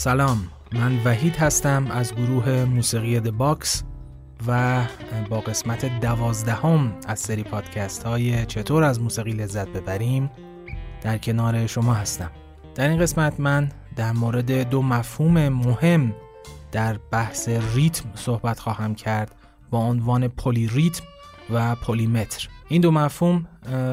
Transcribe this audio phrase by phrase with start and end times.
[0.00, 0.48] سلام.
[0.72, 3.82] من وحید هستم از گروه موسیقی The Box
[4.46, 4.82] و
[5.30, 10.30] با قسمت دوازدهم از سری پادکست های چطور از موسیقی لذت ببریم
[11.02, 12.30] در کنار شما هستم.
[12.74, 16.14] در این قسمت من در مورد دو مفهوم مهم
[16.72, 19.34] در بحث ریتم صحبت خواهم کرد
[19.70, 21.04] با عنوان polyrhythm
[21.50, 23.46] و polymeter این دو مفهوم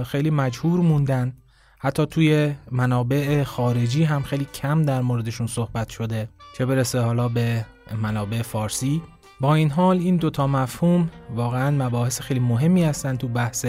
[0.03, 1.33] خیلی مجهور موندن.
[1.79, 7.65] حتی توی منابع خارجی هم خیلی کم در موردشون صحبت شده چه برسه حالا به
[8.01, 9.01] منابع فارسی.
[9.39, 13.65] با این حال این دوتا مفهوم واقعا مباحث خیلی مهمی هستن تو بحث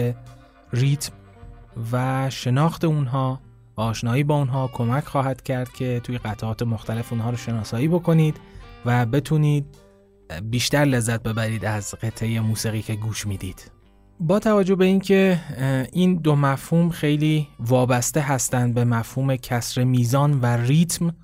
[0.73, 1.13] ریتم
[1.91, 3.41] و شناخت اونها.
[3.77, 8.39] و آشنایی با اونها کمک خواهد کرد که توی قطعات مختلف اونها رو شناسایی بکنید
[8.85, 9.65] و بتونید
[10.43, 13.71] بیشتر لذت ببرید از قطعه موسیقی که گوش می‌دید.
[14.21, 15.39] با توجه به اینکه
[15.93, 21.15] این دو مفهوم خیلی وابسته هستند به مفهوم کسر میزان و ریتم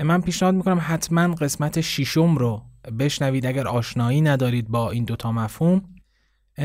[0.00, 2.62] من پیشنهاد می‌کنم حتما قسمت شیشم رو
[2.98, 3.46] بشنوید.
[3.46, 5.82] اگر آشنایی ندارید با این دوتا مفهوم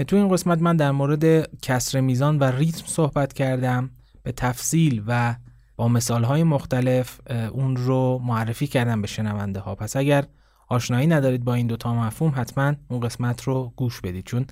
[0.08, 3.90] تو این قسمت من در مورد کسر میزان و ریتم صحبت کردم.
[4.24, 5.36] به تفصیل و
[5.76, 7.20] با مثالهای مختلف
[7.52, 9.76] اون رو معرفی کردم به شنونده ها.
[9.76, 10.26] پس اگر
[10.68, 14.26] آشنایی ندارید با این دوتا مفهوم حتما اون قسمت رو گوش بدید.
[14.26, 14.46] چون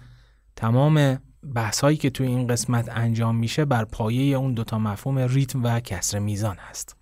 [0.56, 1.18] تمام
[1.56, 5.80] بحث هایی که توی این قسمت انجام میشه بر پایه اون دوتا مفهوم ریتم و
[5.80, 6.96] کسر میزان هست.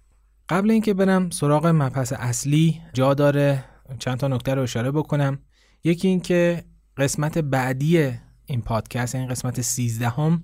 [0.50, 3.66] قبل اینکه برم سراغ مبحث اصلی جا داره
[4.00, 5.40] چند تا نکته رو اشاره بکنم.
[5.84, 6.64] یکی اینکه
[6.98, 8.12] قسمت بعدی
[8.46, 10.44] این پادکست این قسمت 13 هم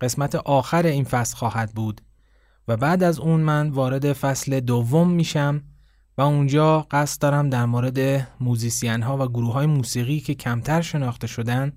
[0.00, 2.00] قسمت آخر این فصل خواهد بود
[2.68, 5.62] و بعد از اون من وارد فصل دوم میشم
[6.18, 11.26] و اونجا قصد دارم در مورد musician ها و گروه های موسیقی که کمتر شناخته
[11.26, 11.72] شدن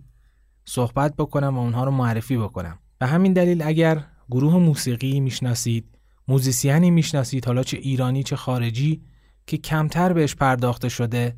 [0.69, 2.79] صحبت بکنم و اونها رو معرفی بکنم.
[2.99, 5.85] به همین دلیل اگر گروه موسیقی می‌شناسید
[6.27, 9.01] musician ی می‌شناسید حالا چه ایرانی چه خارجی
[9.47, 11.35] که کمتر بهش پرداخته شده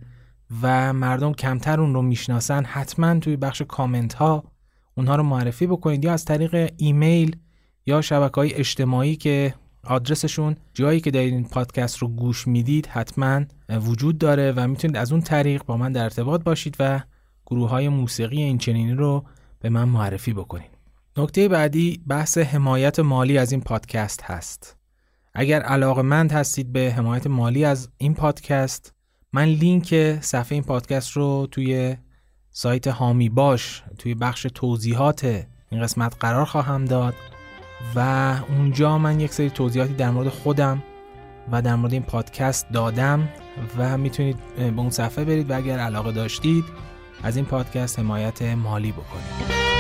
[0.62, 4.44] و مردم کمتر اون رو می‌شناسن حتما توی بخش کامنت ها
[4.98, 6.06] اونها رو معرفی بکنید.
[6.06, 7.36] یا از طریق ایمیل
[7.86, 9.54] یا شبکه های اجتماعی که
[9.84, 15.12] آدرسشون جایی که دارید این پادکست رو گوش می‌دید حتما وجود داره و می‌تونید از
[15.12, 17.02] اون طریق با من در ارتباط باشید و
[17.46, 19.26] گروه های موسیقی این چنینی رو
[19.60, 20.72] به من معرفی بکنید.
[21.18, 24.78] نکته بعدی بحث حمایت مالی از این پادکست هست.
[25.34, 28.94] اگر علاقه مند هستید به حمایت مالی از این پادکست
[29.34, 31.98] من لینک صفحه این پادکست رو توی
[32.50, 37.14] سایت هامی باش توی بخش توضیحات این قسمت قرار خواهم داد
[37.96, 40.84] و اونجا من یک سری توضیحاتی در مورد خودم
[41.52, 43.30] و در مورد این پادکست دادم
[43.78, 46.66] و می‌تونید به اون صفحه برید و اگر علاقه داشتید
[47.24, 49.71] از این پادکست حمایت مالی بکنید.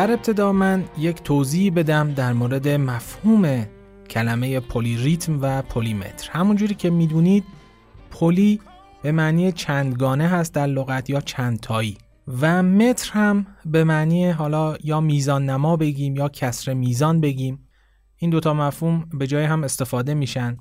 [0.00, 3.66] در ابتدا من یک توضیح بدم در مورد مفهوم
[4.10, 7.44] کلمه polyrhythm و polymeter همونجوری که می‌دونید
[8.10, 8.60] poly
[9.02, 11.98] به معنی چندگانه هست در لغت یا چندتایی
[12.40, 17.58] و متر هم به معنی حالا یا میزان نما بگیم یا کسر میزان بگیم.
[18.16, 20.56] این دوتا مفهوم به جای هم استفاده میشن.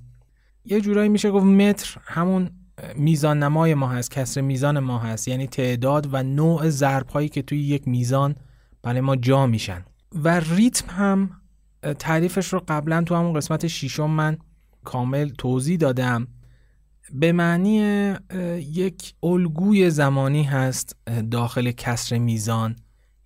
[0.66, 2.50] یه جورایی میشه گفت متر همون
[2.96, 5.28] میزان نمای ما هست کسر میزان ما هست.
[5.28, 8.36] یعنی تعداد و نوع ضرب هایی که توی یک میزان
[8.82, 9.86] برای ما جا میشن.
[10.16, 11.30] و ریتم هم
[12.00, 14.38] تعریفش رو قبلا تو همون قسمت شیشم من
[14.84, 16.28] کامل توضیح دادم.
[17.14, 17.80] به معنی
[18.58, 20.96] یک الگوی زمانی هست
[21.32, 22.76] داخل کسر میزان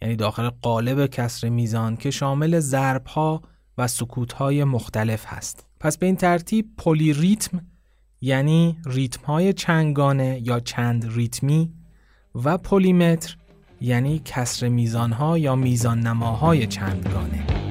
[0.01, 3.41] یعنی داخل قالب کسر میزان که شامل ضرب ها
[3.77, 5.65] و سکوت های مختلف هست.
[5.79, 7.61] پس به این ترتیب پلی ریتم
[8.21, 11.73] یعنی ریتم های چنگانه یا چند ریتمی
[12.35, 13.37] و پلیمتر
[13.83, 17.62] یعنی کسر میزانها یا میزان نماهای چندگانه.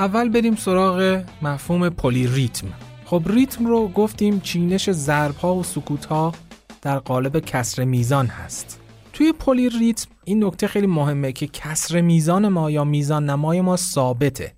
[0.00, 2.66] اول بریم سراغ مفهوم polyrhythm
[3.04, 6.32] خب ریتم رو گفتیم چینش ضرب ها و سکوت ها
[6.82, 8.80] در قالب کسر میزان هست.
[9.12, 14.52] توی polyrhythm این نکته خیلی مهمه که کسر میزان ما یا میزان نمای ما ثابته.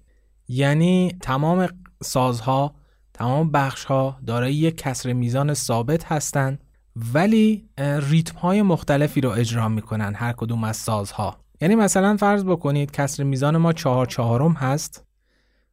[0.49, 1.69] یعنی تمام
[2.03, 2.75] سازها
[3.15, 6.65] تمام بخشها دارای یک کسر میزان ثابت هستند
[7.15, 11.37] ولی ریتم های مختلفی رو اجرا می‌کنن هر کدوم از سازها.
[11.61, 15.12] یعنی مثلا فرض بکنید کسر میزان ما چهار چهارم هست.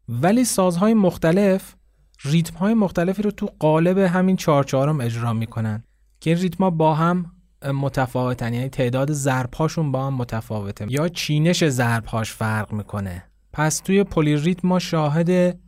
[0.10, 1.76] ولی سازهای مختلف
[2.24, 5.84] ریتم های مختلفی رو تو قالب همین چهار چهارم اجرا می‌کنن.
[6.20, 7.32] که این ریتم با هم
[7.74, 10.86] متفاوتن یعنی تعداد ضربهاشون با هم متفاوته.
[10.90, 13.24] یا چینش ضربهاش فرق می‌کنه.
[13.54, 15.60] پس توی پلی ریتم ما شاهد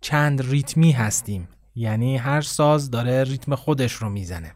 [0.00, 1.48] چند ریتمی هستیم.
[1.74, 4.52] یعنی هر ساز داره ریتم خودش رو می‌زنه.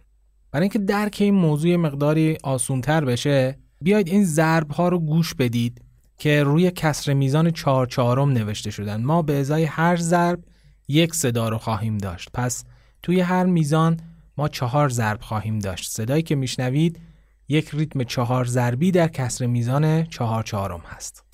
[0.53, 5.84] برای اینکه درک این موضوع مقداری آسونتر بشه بیاید این ضرب ها رو گوش بدید.
[6.19, 9.03] که روی کسر میزان چهار چهارم نوشته شدن.
[9.03, 10.45] ما به ازای هر ضرب
[10.89, 12.29] یک صدا رو خواهیم داشت.
[12.35, 12.65] پس
[13.03, 14.01] توی هر میزان
[14.37, 15.91] ما چهار ضرب خواهیم داشت.
[15.91, 17.01] صدایی که میشنوید
[17.49, 21.25] یک ریتم چهار ضربی در کسر میزان چهار چهارم هست.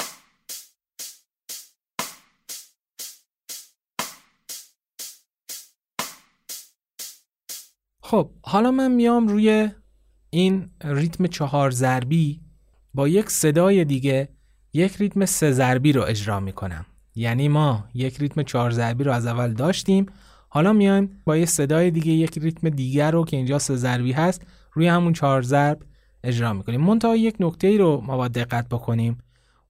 [8.03, 9.71] خب حالا من میام روی
[10.31, 12.41] این ریتم چهار ضربی
[12.95, 14.29] با یک صدای دیگه
[14.73, 16.87] یک ریتم سه ضربی رو اجرا می‌کنم.
[17.15, 20.07] یعنی ما یک ریتم چهار ضربی رو از اول داشتیم.
[20.49, 24.43] حالا میایم با یه صدای دیگه یک ریتم دیگر رو که اینجا سه ضربی هست
[24.73, 25.79] روی همون چهار ضرب
[26.25, 26.81] اجرا می‌کنیم.
[26.81, 29.19] منتها یک نکته ای رو ما باید دقت بکنیم.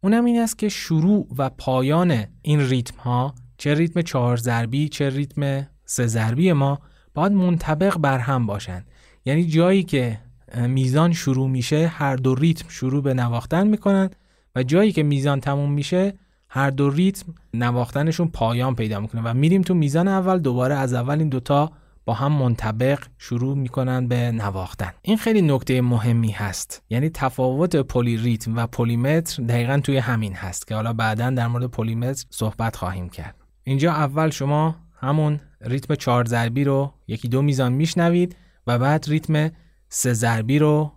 [0.00, 5.10] اونم این است که شروع و پایان این ریتم ها چه ریتم چهار ضربی چه
[5.10, 6.78] ریتم سه ضربی ما
[7.14, 8.84] باید منطبق بر هم باشن
[9.24, 10.18] یعنی جایی که
[10.56, 14.10] میزان شروع میشه هر دو ریتم شروع به نواختن می‌کنن.
[14.56, 16.14] و جایی که میزان تموم میشه
[16.48, 21.18] هر دو ریتم نواختنشون پایان پیدا می‌کنه و میریم تو میزان اول دوباره از اول
[21.18, 21.72] این دوتا
[22.04, 24.90] با هم منطبق شروع می‌کنن به نواختن.
[25.02, 26.82] این خیلی نکته مهمی هست.
[26.90, 32.24] یعنی تفاوت polyrhythm و polymeter دقیقا توی همین هست که حالا بعدا در مورد polymeter
[32.30, 33.34] صحبت خواهیم کرد.
[33.64, 38.36] اینجا اول شما همون ریتم چهار ضربی رو یکی دو میزان میشنوید
[38.66, 39.50] و بعد ریتم
[39.88, 40.92] سه ضربی رو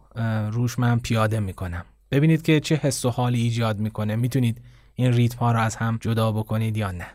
[0.51, 1.85] روش من پیاده می‌کنم.
[2.13, 4.15] ببینید که چه حس و حالی ایجاد می‌کنه.
[4.15, 4.62] می‌تونید
[4.95, 7.07] این ریتم ها رو از هم جدا بکنید یا نه.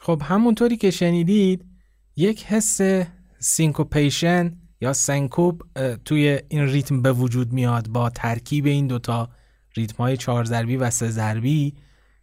[0.00, 1.64] خب همونطوری که شنیدید
[2.16, 2.80] یک حس
[3.38, 5.62] syncopation یا سنکوپ
[6.04, 9.28] توی این ریتم به وجود میاد با ترکیب این دوتا
[9.76, 11.74] ریتم های چهار ضربی و سه ضربی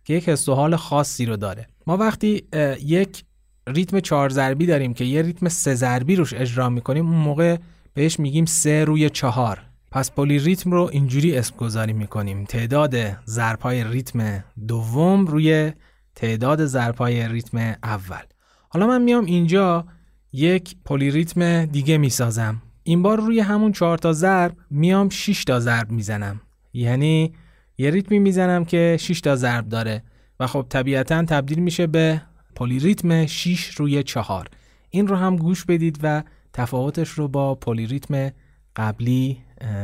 [0.03, 1.67] که یک حس خاصی رو داره.
[1.88, 2.43] ما وقتی
[2.81, 3.24] یک
[3.67, 7.57] ریتم چهار ضربی داریم که یه ریتم سه ضربی روش اجرا می‌کنیم اون موقع
[7.93, 9.62] بهش میگیم سه روی چهار.
[9.91, 12.45] پس polyrhythm رو اینجوری اسم گذاری می‌کنیم.
[12.45, 15.72] تعداد ضرب های ریتم دوم روی
[16.15, 18.24] تعداد ضرب های ریتم اول.
[18.69, 19.86] حالا من میام اینجا
[20.33, 25.91] یک polyrhythm دیگه می‌سازم این بار روی همون چهار تا ضرب میام 6 تا ضرب
[25.91, 26.41] می‌زنم
[26.74, 27.33] یعنی
[27.77, 30.03] یه ریتمی می‌زنم که 6 تا ضرب داره.
[30.39, 32.21] و خب طبیعتا تبدیل میشه به
[32.55, 34.50] polyrhythm 6 روی 4
[34.89, 38.31] این رو هم گوش بدید و تفاوتش رو با polyrhythm
[38.75, 39.38] قبلی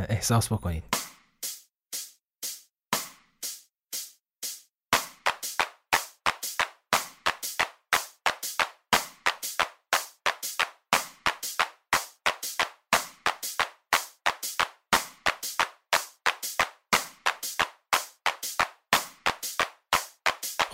[0.09, 0.94] احساس بکنید.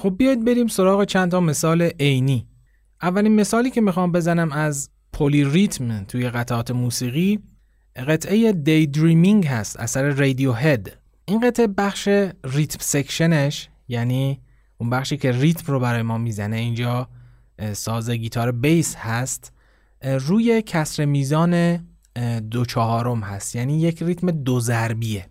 [0.02, 2.48] خب بیاید بریم سراغ چند تا مثال عینی.
[3.02, 7.40] اولین مثالی که می‌خوام بزنم از پلی ریتم توی قطعات موسیقی
[7.96, 12.08] قطعه Daydreaming هست اثر Radiohead این قطعه بخش
[12.44, 14.42] rhythm section ش یعنی
[14.78, 17.08] اون بخشی که ریتم رو برای ما می‌زنه اینجا
[17.74, 19.54] ساز گیتار بیس هست.
[20.04, 21.86] روی کسر میزان
[22.52, 25.26] دو چهارم هست یعنی یک ریتم دو ضربیه.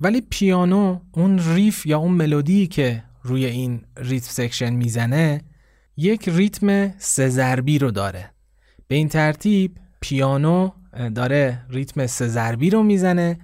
[0.00, 5.40] ولی پیانو اون riff یا اون ملودی که روی این rhythm section می‌زنه
[5.96, 8.30] یک ریتم سه ضربی رو داره.
[8.88, 10.70] به این ترتیب پیانو
[11.14, 13.38] داره ریتم سه ضربی رو می‌زنه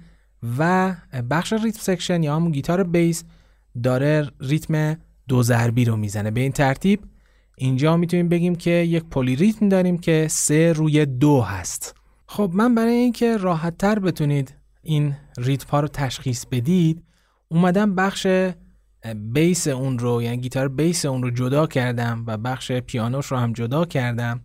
[0.57, 0.95] و
[1.29, 3.23] بخش rhythm section یا همون گیتار بیس
[3.83, 4.97] داره ریتم
[5.27, 6.31] دو ضربی رو می‌زنه.
[6.31, 6.99] به این ترتیب
[7.57, 11.95] اینجا می‌تونیم بگیم که یک پلی ریتم داریم که سه روی دو هست.
[12.27, 17.03] خب من برای اینکه راحت تر بتونید این ریتم ها رو تشخیص بدید
[17.47, 18.27] اومدم بخش
[19.15, 23.53] بیس اون رو یعنی گیتار بیس اون رو جدا کردم و بخش پیانوش رو هم
[23.53, 24.41] جدا کردم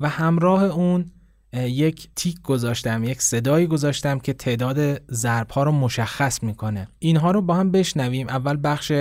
[0.00, 1.12] و همراه اون
[1.52, 6.88] یک تیک گذاشتم یک صدایی گذاشتم که تعداد ضرب ها رو مشخص می‌کنه.
[6.98, 8.28] اینها رو با هم بشنویم.
[8.28, 8.92] اول بخش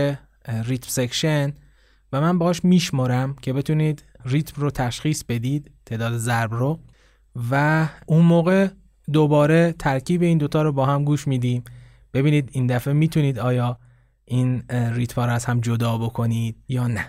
[0.48, 1.54] rhythm section
[2.14, 6.80] و من باش میشمارم که بتونید ریتم رو تشخیص بدید تعداد ضرب رو.
[7.52, 8.68] و اون موقع
[9.14, 11.64] دوباره ترکیب این دوتا رو با هم گوش میدیم.
[12.14, 13.78] ببینید این دفعه می‌تونید آیا
[14.30, 17.06] این ریتم رو از هم جدا بکنید یا نه.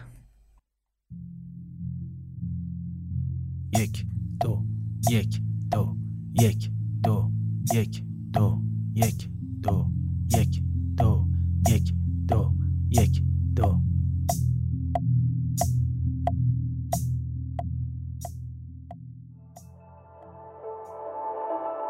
[3.78, 4.06] یک
[4.40, 4.64] دو
[5.10, 5.96] یک دو
[6.40, 6.70] یک
[7.02, 7.30] دو
[7.74, 8.62] یک دو
[8.94, 9.30] یک
[9.62, 9.90] دو
[10.38, 10.62] یک
[10.96, 11.26] دو
[11.68, 11.94] یک
[12.28, 12.54] دو
[12.90, 13.22] یک
[13.56, 13.89] دو.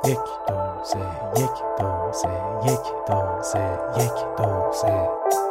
[0.04, 0.98] یک دو سه
[1.36, 2.28] یک دو سه
[2.64, 5.49] یک دو سه یک دو سه.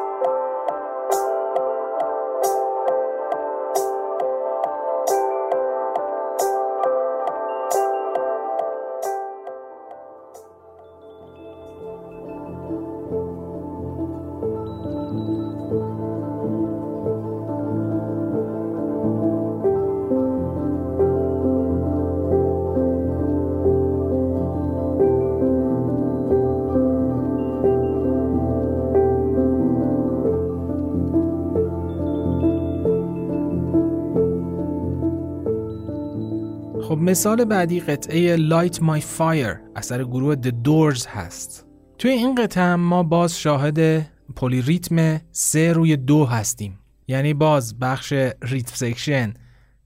[37.09, 41.67] مثال بعدی قطعه Light My Fire اثر گروه The Doors هست.
[41.97, 44.01] توی این قطعه ما باز شاهد
[44.35, 46.79] پلی ریتم سه روی دو هستیم.
[47.07, 49.33] یعنی باز بخش rhythm section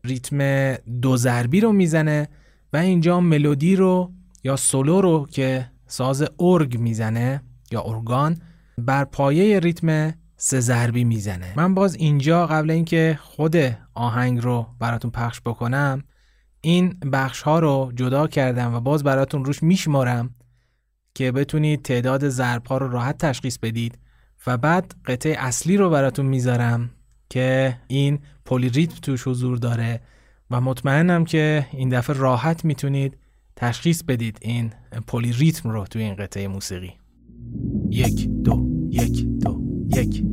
[0.03, 2.27] ریتم دو ضربی رو می‌زنه
[2.73, 4.11] و اینجا ملودی رو
[4.43, 8.37] یا سولو رو که ساز ارگ می‌زنه یا organ
[8.77, 11.53] بر پایه ریتم سه ضربی می‌زنه.
[11.55, 13.55] من باز اینجا قبل اینکه خود
[13.93, 16.03] آهنگ رو براتون پخش بکنم
[16.65, 20.35] این بخش ها رو جدا کردم و باز براتون روش میشمارم
[21.15, 23.99] که بتونید تعداد ضرب ها رو راحت تشخیص بدید
[24.47, 26.89] و بعد قطعه اصلی رو براتون می‌ذارم
[27.29, 30.01] که این پلی ریتم توش حضور داره
[30.51, 33.17] و مطمئنم که این دفعه راحت می‌تونید
[33.55, 34.73] تشخیص بدید این
[35.07, 36.93] پلی ریتم رو توی این قطعه موسیقی.
[37.89, 39.61] یک دو یک دو
[39.95, 40.32] یک.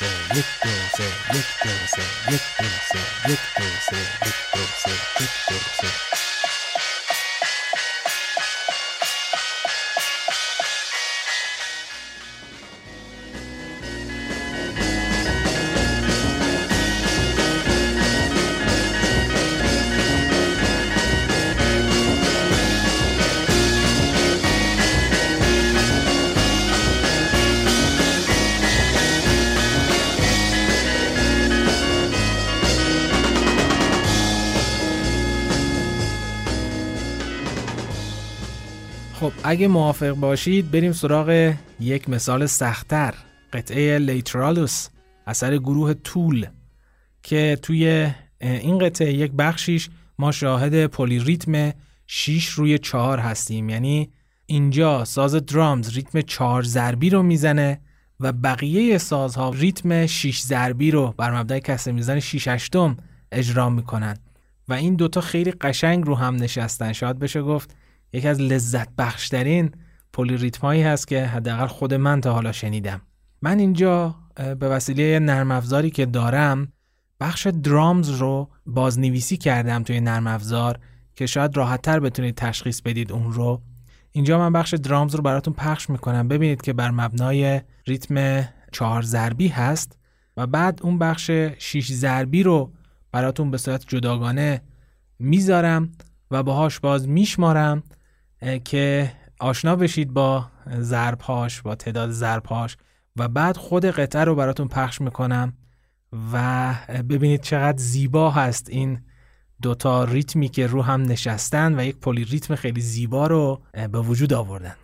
[0.00, 2.96] せゆっとせゆっとせゆっとせ
[3.28, 5.54] ゆっとせゆっとせゆっと
[6.16, 6.29] せ。
[39.50, 43.14] اگه موافق باشید بریم سراغ یک مثال سختتر
[43.52, 44.88] قطعه Lateralus
[45.26, 46.46] اثر گروه Tool
[47.22, 49.88] که توی این قطعه یک بخشیش
[50.18, 51.72] ما شاهد پلی ریتم
[52.06, 53.68] 6 روی 4 هستیم.
[53.68, 54.10] یعنی
[54.46, 57.80] اینجا ساز drums ریتم 4 ضربی رو می‌زنه
[58.20, 62.96] و بقیه سازها ریتم 6 ضربی رو بر مبنای کسر میزان 6 هشتم
[63.32, 64.16] اجرا می‌کنن.
[64.68, 66.92] و این دوتا خیلی قشنگ رو هم نشستن.
[66.92, 67.76] شاید بشه گفت
[68.12, 69.70] یکی از لذت بخشترین
[70.12, 73.00] پلی ریتمایی هست که حداقل خود من تا حالا شنیدم.
[73.42, 76.72] من اینجا به وسیله نرم افزاری که دارم
[77.20, 80.78] بخش درامز رو بازنویسی کردم توی نرم افزار
[81.14, 83.62] که شاید راحتتر بتونید تشخیص بدید اون رو.
[84.12, 86.28] اینجا من بخش درامز رو براتون پخش می‌کنم.
[86.28, 89.98] ببینید که بر مبنای ریتم چهار ضربی هست
[90.36, 92.72] و بعد اون بخش شیش ضربی رو
[93.12, 94.62] براتون به صورت جداگانه
[95.18, 95.92] می‌ذارم
[96.30, 97.82] و باهاش باز میشمارم
[98.64, 100.46] که آشنا بشید با
[100.80, 102.76] ضربهاش با تعداد ضربهاش
[103.16, 105.52] و بعد خود قطعه رو براتون پخش می‌کنم
[106.32, 106.74] و
[107.08, 109.00] ببینید چقدر زیبا هست این
[109.62, 114.32] دوتا ریتمی که رو هم نشستن و یک پلی ریتم خیلی زیبا رو به وجود
[114.32, 114.74] آوردن.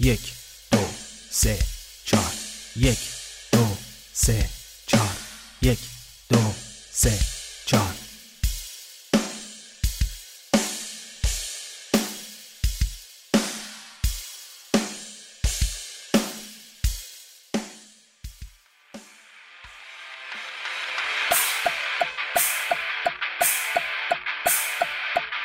[0.00, 0.32] یک
[0.72, 0.78] دو
[1.30, 1.58] سه
[2.04, 2.32] چهار.
[2.76, 2.98] یک
[3.52, 3.66] دو
[4.12, 4.48] سه
[4.86, 5.16] چهار.
[5.62, 5.78] یک
[6.30, 6.52] دو
[6.90, 7.37] سه.
[7.68, 7.94] چهار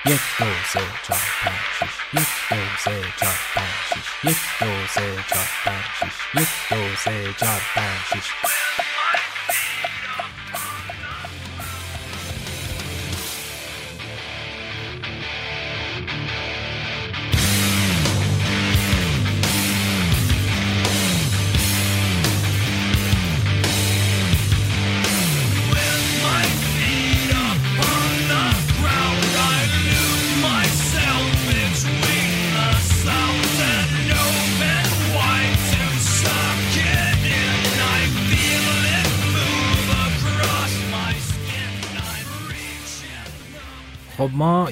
[0.06, 5.24] یک دو سه چهار پنج شیش یک دو سه چهار پنج شیش یک دو سه
[5.30, 8.73] چهار پنج شیش یک دو سه چهار پنج شیش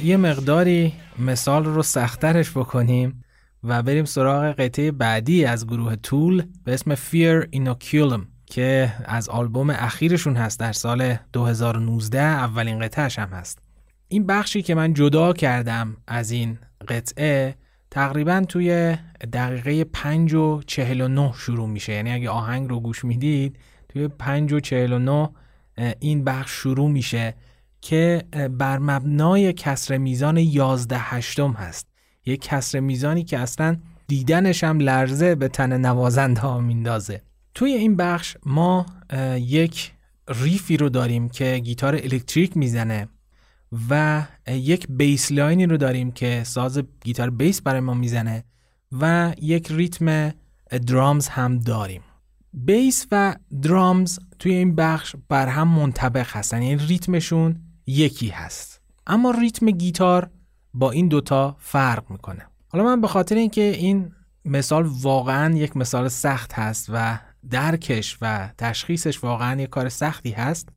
[0.03, 3.23] یه مقداری مثال رو سخترش بکنیم
[3.63, 9.69] و بریم سراغ قطعه بعدی از گروه طول به اسم Fear Inoculum که از آلبوم
[9.69, 13.59] اخیرشون هست در سال 2019 اولین قطعهش هم هست.
[14.07, 17.55] این بخشی که من جدا کردم از این قطعه
[17.91, 18.97] تقریبا توی
[19.33, 21.93] دقیقه 5 و 49 شروع میشه.
[21.93, 25.29] یعنی اگه آهنگ رو گوش می‌دید توی 5 و 49
[25.99, 27.35] این بخش شروع میشه.
[27.81, 28.23] که
[28.57, 31.87] بر مبنای کسر میزان 11 هشتم هست.
[32.25, 37.21] یک کسر میزانی که اصلا دیدنش هم لرزه به تن نوازنده ها میندازه.
[37.55, 38.85] توی این بخش ما
[39.37, 39.91] یک
[40.27, 43.07] riff ی رو داریم که گیتار الکتریک می‌زنه
[43.89, 48.43] و یک bass line ی رو داریم که ساز گیتار بیس برای ما می‌زنه
[48.91, 50.33] و یک ریتم
[50.87, 52.01] drums هم داریم.
[52.53, 56.61] بیس و درامز توی این بخش بر هم منطبق هستن.
[56.61, 57.55] یعنی ریتمشون
[57.91, 58.81] یکی هست.
[59.07, 60.29] اما ریتم گیتار
[60.73, 62.47] با این دوتا فرق می‌کنه.
[62.69, 64.11] حالا من به خاطر اینکه این
[64.45, 70.69] مثال واقعا یک مثال سخت هست و درکش و تشخیصش واقعا یک کار سختی هست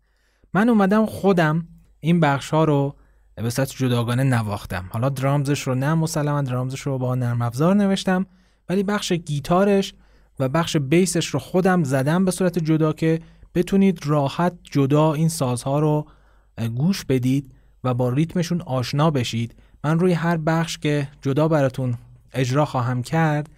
[0.55, 1.69] من اومدم خودم
[2.01, 2.97] این بخش ها رو
[3.35, 4.89] به صورت جداگانه نواختم.
[4.93, 8.27] حالا درامزش رو نه مسلما درامزش رو با نرم افزار نوشتم
[8.69, 9.95] ولی بخش گیتارش
[10.39, 13.21] و بخش بیسش رو خودم زدم به صورت جدا که
[13.55, 16.07] بتونید راحت جدا این سازها رو
[16.75, 17.53] گوش بدید
[17.85, 19.55] و با ریتمشون آشنا بشید.
[19.85, 21.95] من روی هر بخش که جدا براتون
[22.33, 23.51] اجرا خواهم کرد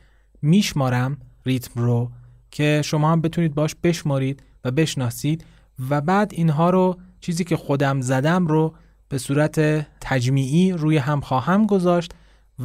[0.42, 2.10] میشمارم ریتم رو
[2.50, 5.44] که شما هم بتونید باش بشمارید و بشناسید
[5.90, 8.74] و بعد اینها رو چیزی که خودم زدم رو
[9.08, 9.60] به صورت
[10.00, 12.12] تجمیعی روی هم خواهم گذاشت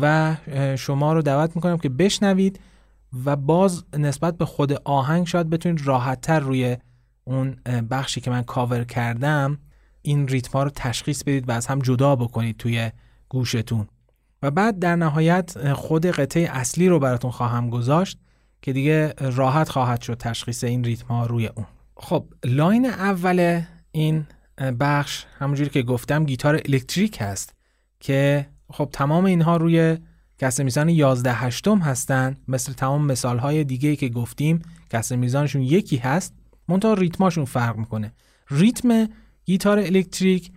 [0.01, 0.35] و
[0.77, 2.59] شما رو دعوت می‌کنم که بشنوید
[3.25, 6.77] و باز نسبت به خود آهنگ شاید بتونید راحتتر روی
[7.23, 7.55] اون
[7.89, 9.57] بخشی که من کاور کردم
[10.01, 12.91] این ریتم ها رو تشخیص بدید و از هم جدا بکنید توی
[13.29, 13.87] گوشتون.
[14.41, 18.17] و بعد در نهایت خود قطعه اصلی رو براتون خواهم گذاشت
[18.61, 21.65] که دیگه راحت خواهد شد تشخیص این ریتم ها روی اون.
[21.97, 23.61] خب line اول
[23.91, 24.25] این
[24.79, 27.55] بخش همونجوری که گفتم گیتار الکتریک هست
[27.99, 29.97] که خب تمام اینها روی
[30.37, 32.37] کسر میزان 11 هشتم هستن.
[32.47, 36.33] مثل تمام مثال های دیگه که گفتیم کسر میزانشون یکی هست
[36.67, 38.13] منتها ریتماشون فرق می‌کنه.
[38.49, 39.07] ریتم
[39.45, 40.51] گیتار الکتریک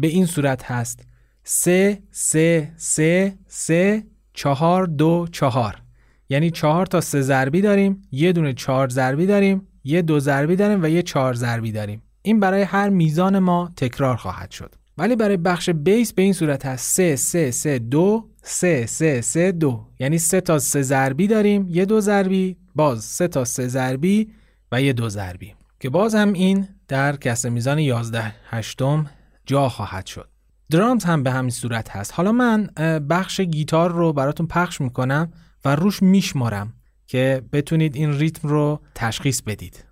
[0.00, 1.00] به این صورت هست.
[1.44, 5.82] سه سه سه سه چهار دو چهار.
[6.28, 10.82] یعنی چهار تا سه ضربی داریم یه دونه چهار ضربی داریم یه دو ضربی داریم
[10.82, 12.02] و یه چهار ضربی داریم.
[12.22, 14.74] این برای هر میزان ما تکرار خواهد شد.
[14.98, 16.94] ولی برای بخش بیس به این صورت هست.
[16.94, 19.86] سه سه سه دو سه سه سه دو.
[19.98, 24.30] یعنی سه تا سه ضربی داریم یه دو ضربی باز سه تا سه ضربی
[24.72, 25.54] و یه دو ضربی.
[25.80, 29.06] که باز هم این در کسر میزان 11 هشتم
[29.46, 30.28] جا خواهد شد
[30.70, 32.66] درامز هم به همین صورت هست حالا من
[33.10, 35.32] بخش گیتار رو براتون پخش می‌کنم
[35.64, 36.72] و روش میشمارم
[37.06, 39.84] که بتونید این ریتم رو تشخیص بدید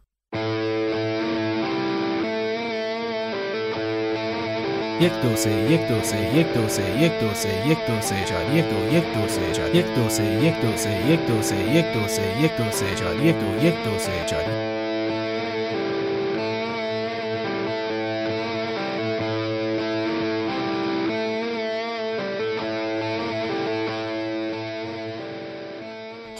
[5.00, 8.24] یک دو سه یک دو سه یک دو سه یک دو سه یک دو سه
[8.24, 11.42] چهار یک دو یک دو سه چهار یک دو سه یک دو سه یک دو
[11.42, 14.71] سه یک دو سه یک دو سه چهار یک دو یک دو سه چهار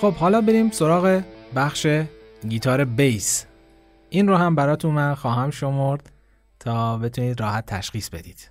[0.03, 1.23] خب حالا بریم سراغ
[1.57, 1.87] بخش
[2.49, 3.47] گیتار بیس.
[4.11, 6.11] این رو هم براتون من خواهم شمرد
[6.61, 8.51] تا بتونید راحت تشخیص بدید.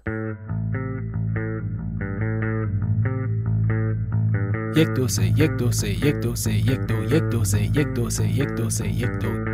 [4.75, 7.87] یک دو سه یک دو سه یک دو سه یک دو یک دو سه یک
[7.87, 9.50] دو سه یک دو سه یک دو.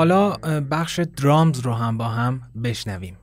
[0.00, 3.16] حالا بخش درامز رو هم با هم بشنویم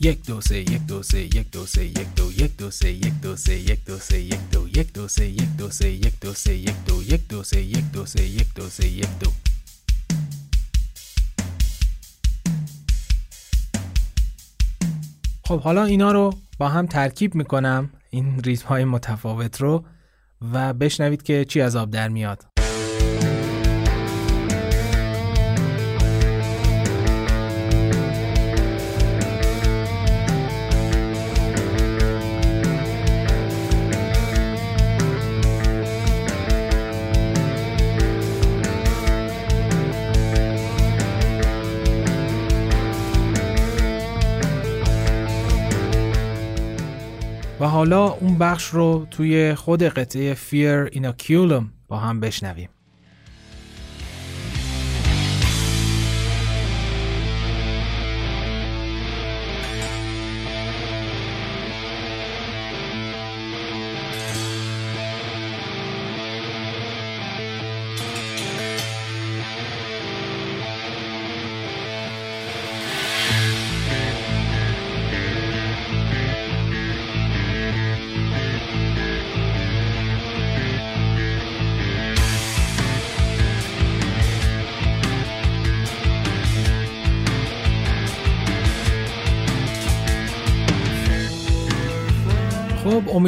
[0.00, 3.20] یک دو سه یک دو سه یک دو سه یک دو یک دو سه یک
[3.20, 6.32] دو سه یک دو سه یک دو یک دو سه یک دو سه یک دو
[6.34, 9.30] سه یک دو یک دو سه یک دو سه یک دو سه یک دو
[15.44, 19.84] خب حالا اینا رو با هم ترکیب می‌کنم این ریتم های متفاوت رو
[20.52, 22.49] و بشنوید که چی از آب در میاد.
[47.60, 52.68] و حالا اون بخش رو توی خود قطعه Fear Inoculum با هم بشنویم.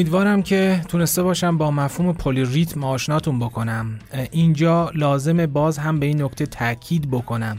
[0.02, 3.98] امیدوارم که تونسته باشم با مفهوم پلی ریتم آشناتون بکنم.
[4.30, 7.58] اینجا لازمه باز هم به این نکته تاکید بکنم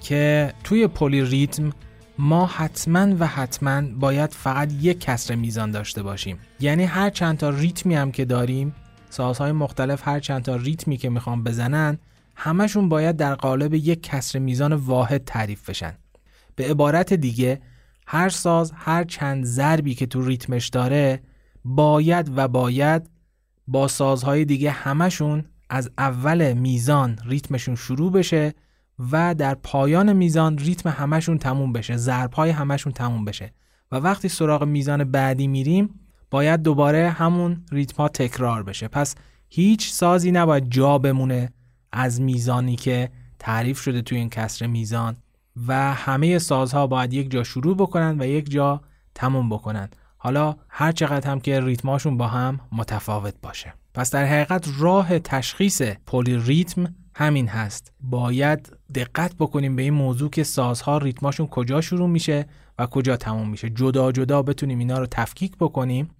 [0.00, 1.70] که توی پلی ریتم
[2.18, 6.38] ما حتما و حتما باید فقط یک کسر میزان داشته باشیم.
[6.60, 8.74] یعنی هر چند تا ریتمی هم که داریم
[9.10, 11.98] سازهای مختلف هر چند تا ریتمی که می‌خوان بزنن
[12.36, 15.94] همشون باید در قالب یک کسر میزان واحد تعریف بشن.
[16.56, 17.60] به عبارت دیگه
[18.06, 21.20] هر ساز هر چند ضربی که تو ریتمش داره
[21.64, 23.10] باید و باید
[23.66, 28.54] با سازهای دیگه همشون از اول میزان ریتمشون شروع بشه
[29.12, 33.52] و در پایان میزان ریتم همشون تموم بشه ضربهای همشون تموم بشه.
[33.92, 36.00] و وقتی سراغ میزان بعدی میریم
[36.30, 38.88] باید دوباره همون ریتم ها تکرار بشه.
[38.88, 39.14] پس
[39.48, 41.52] هیچ سازی نباید جا بمونه
[41.92, 45.16] از میزانی که تعریف شده توی این کسر میزان
[45.66, 48.80] و همه سازها باید یک جا شروع بکنن و یک جا
[49.14, 49.88] تموم بکنن.
[50.24, 53.74] حالا هر چقدر هم که ریتماشون با هم متفاوت باشه.
[53.94, 57.92] پس در حقیقت راه تشخیص پلی ریتم همین هست.
[58.00, 62.46] باید دقت بکنیم به این موضوع که سازها ریتماشون کجا شروع میشه
[62.78, 63.70] و کجا تموم میشه.
[63.70, 66.10] جدا جدا بتونیم اینا رو تفکیک بکنیم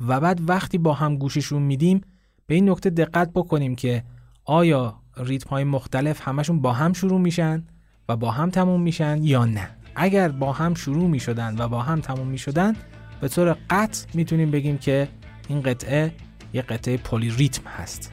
[0.00, 2.00] و بعد وقتی با هم گوششون میدیم
[2.46, 4.04] به این نکته دقت بکنیم که
[4.44, 7.66] آیا ریتم های مختلف همشون با هم شروع میشن
[8.08, 9.68] و با هم تموم میشن یا نه.
[9.94, 12.76] اگر با هم شروع می‌شدن و با هم تموم می‌شدن
[13.22, 15.08] به طور قطع می‌تونیم بگیم که
[15.48, 16.12] این قطعه
[16.52, 18.12] یه قطعه پلی ریتم هست.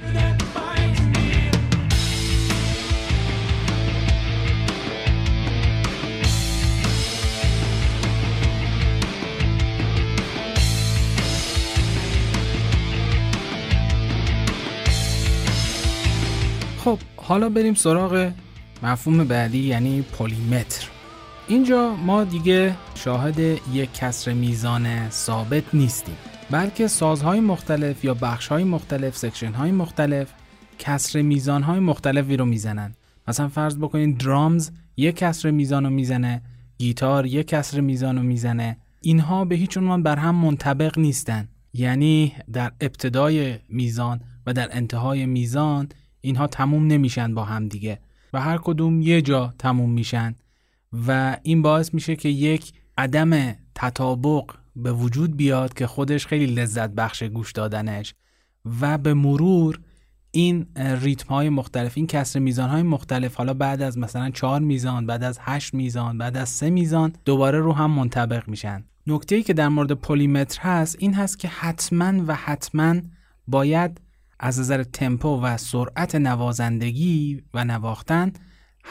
[16.77, 18.31] خب حالا بریم سراغ
[18.83, 20.98] مفهوم بعدی یعنی پلیمتر.
[21.49, 23.39] اینجا ما دیگه شاهد
[23.73, 26.15] یک کسر میزان ثابت نیستیم
[26.51, 30.33] بلکه سازهای مختلف یا بخشهای مختلف سکشنهای مختلف
[30.79, 32.95] کسر میزانهای مختلفی رو می‌زنن.
[33.27, 36.41] مثلا فرض بکنید درامز یک کسر میزان رو می‌زنه
[36.77, 38.77] گیتار یک کسر میزان رو می‌زنه.
[39.01, 41.47] اینها به هیچ عنوان بر هم منطبق نیستن.
[41.73, 45.89] یعنی در ابتدای میزان و در انتهای میزان
[46.21, 47.99] اینها تموم نمیشن با هم دیگه.
[48.33, 50.35] و هر کدوم یه جا تموم میشن.
[51.07, 54.43] و این باعث میشه که یک عدم تطابق
[54.75, 58.15] به وجود بیاد که خودش خیلی لذت بخش گوش دادنش
[58.81, 59.79] و به مرور
[60.31, 65.05] این ریتم های مختلف این کسر میزان های مختلف حالا بعد از مثلا چهار میزان
[65.05, 68.83] بعد از هشت میزان بعد از سه میزان دوباره رو هم منطبق میشن.
[69.07, 72.95] نکته ای که در مورد پلیمتر هست این هست که حتما و حتما
[73.47, 74.01] باید
[74.39, 78.31] از نظر تمپو و سرعت نوازندگی و نواختن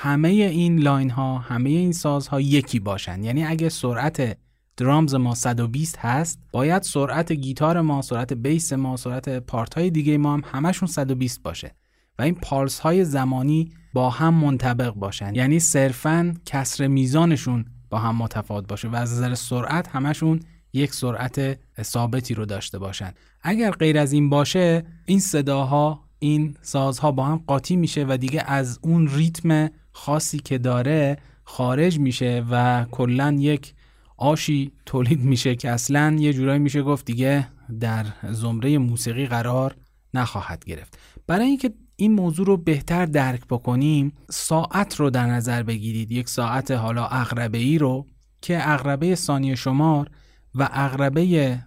[0.00, 3.24] همه این line ها همه این سازها یکی باشن.
[3.24, 4.38] یعنی اگه سرعت
[4.76, 10.18] drums ما 120 هست باید سرعت گیتار ما سرعت بیس ما سرعت part های دیگه
[10.18, 11.74] ما هم همشون 120 باشه.
[12.18, 15.34] و این پالس های زمانی با هم منطبق باشن.
[15.34, 20.40] یعنی صرفا کسر میزانشون با هم متفاوت باشه و از نظر سرعت همشون
[20.72, 23.12] یک سرعت ثابتی رو داشته باشن.
[23.42, 28.42] اگر غیر از این باشه این صداها این سازها با هم قاطی میشه و دیگه
[28.46, 33.74] از اون ریتم خاصی که داره خارج میشه و کلا یک
[34.16, 37.48] آشی تولید میشه که اصلا یه جورایی میشه گفت دیگه
[37.81, 39.76] در زمره موسیقی قرار
[40.14, 40.98] نخواهد گرفت.
[41.26, 46.12] برای اینکه این موضوع رو بهتر درک بکنیم ساعت رو در نظر بگیرید.
[46.12, 48.07] یک ساعت حالا اغربه ای رو
[48.42, 50.11] که اغربه ثانیه شمار
[50.54, 51.59] و اغربه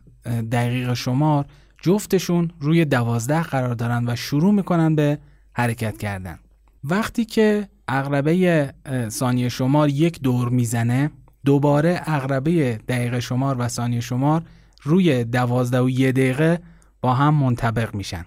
[0.51, 1.45] دقیق شمار
[1.81, 5.19] جفتشون روی دوازده قرار دارن و شروع می‌کنن به
[5.53, 6.39] حرکت کردن.
[6.83, 8.73] وقتی که اغربه
[9.09, 11.11] ثانیه شمار یک دور می‌زنه
[11.45, 14.43] دوباره اغربه دقیقه شمار و ثانیه شمار
[14.83, 16.59] روی دوازده و یه دقیقه
[17.01, 18.25] با هم منطبق میشن.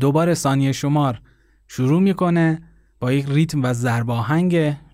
[0.00, 1.20] دوباره ثانیه شمار
[1.68, 2.62] شروع می‌کنه
[3.00, 4.10] با یک ریتم و ضرب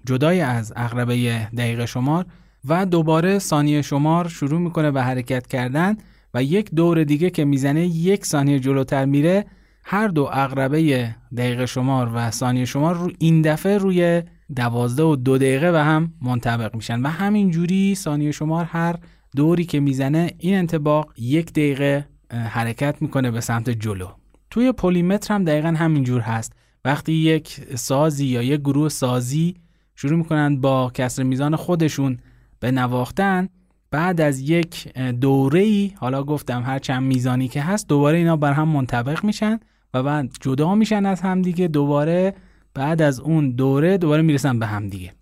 [0.07, 2.27] جدای از اغربه دقیقه شمار
[2.65, 5.97] و دوباره ثانیه شمار شروع می‌کنه به حرکت کردن.
[6.37, 9.45] و یک دور دیگه که می‌زنه یک ثانیه جلوتر میره
[9.85, 14.23] هر دو اقربه دقیقه شمار و ثانیه شمار رو این دفعه روی
[14.57, 18.97] دوازده و دو دقیقه و هم منطبق میشن و همین جوری ثانیه شمار هر
[19.37, 24.09] دوری که می‌زنه این انتباق یک دقیقه حرکت می‌کنه به سمت جلو.
[24.51, 26.53] توی پلیمتر هم دقیقا همینجور هست.
[26.85, 29.55] وقتی یک سازی یا یک گروه سازی
[29.95, 32.19] شروع می‌کنن با کسر میزان خودشون
[32.61, 33.49] به نواختن
[33.91, 38.53] بعد از یک دوره ای حالا گفتم هر چند میزانی که هست دوباره اینا بر
[38.53, 39.61] هم منطبق میشن
[39.95, 42.35] و بعد جدا میشن از همدیگه دوباره
[42.75, 45.13] بعد از اون دوره دوباره می‌رسن به همدیگه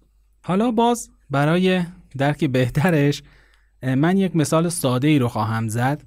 [0.44, 1.82] حالا باز برای
[2.18, 3.22] درک بهترش
[3.82, 6.02] من یک مثال ساده ای رو خواهم زد.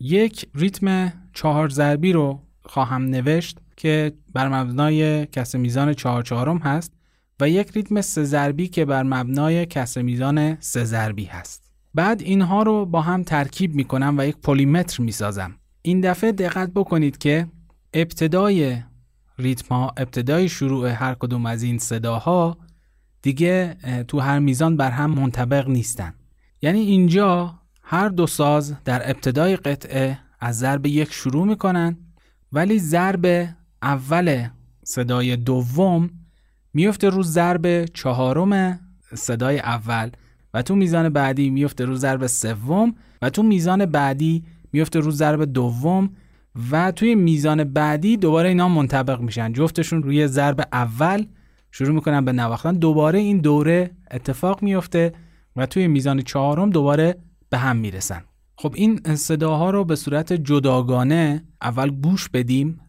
[0.00, 6.92] یک ریتم چهار ضربی رو خواهم نوشت که بر مبنای کسر میزان چهار چهارم هست
[7.40, 11.63] و یک ریتم سه ضربی که بر مبنای کسر میزان سه ضربی هست.
[11.94, 15.54] بعد اینها رو با هم ترکیب می‌کنم و یک پلیمتر می‌سازم.
[15.82, 17.46] این دفعه دقت بکنید که
[17.92, 18.76] ابتدای
[19.38, 22.58] ریتم ابتدای شروع هر کدوم از این صداها
[23.22, 23.76] دیگه
[24.08, 26.14] تو هر میزان بر هم منطبق نیستن.
[26.62, 31.96] یعنی اینجا هر دو ساز در ابتدای قطعه از ضرب یک شروع می‌کنن
[32.52, 33.48] ولی ضرب
[33.82, 34.48] اول
[34.84, 36.10] صدای دوم
[36.74, 38.80] میفته رو ضرب چهارم
[39.14, 40.10] صدای اول.
[40.54, 45.44] و تو میزان بعدی میفته رو ضرب سوم و تو میزان بعدی میفته رو ضرب
[45.44, 46.10] دوم
[46.70, 49.52] و توی میزان بعدی دوباره اینا منطبق میشن.
[49.52, 51.24] جفتشون روی ضرب اول
[51.70, 52.72] شروع می‌کنن به نواختن.
[52.72, 55.12] دوباره این دوره اتفاق میفته
[55.56, 57.16] و توی میزان چهارم دوباره
[57.50, 58.22] به هم می‌رسن.
[58.56, 62.80] خب این صداها رو به صورت جداگانه اول گوش بدیم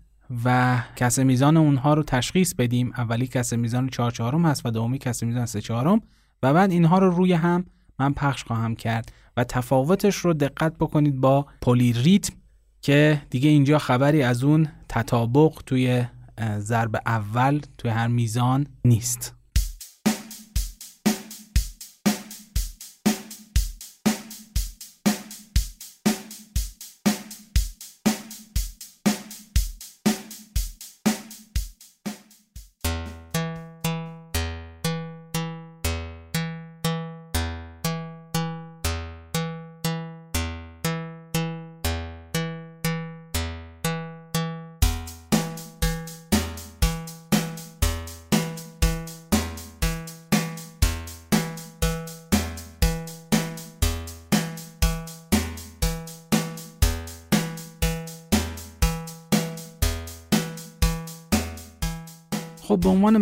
[0.45, 2.91] و کس میزان اونها رو تشخیص بدیم.
[2.97, 6.01] اولی کس میزان چهار چهارم هست و دومی کس میزان سه چهارم.
[6.45, 7.65] و بعد اینها رو روی هم
[7.99, 12.33] من پخش خواهم کرد و تفاوتش رو دقت بکنید با پلی ریتم
[12.81, 16.05] که دیگه اینجا خبری از اون تطابق توی
[16.57, 19.34] ضرب اول توی هر میزان نیست.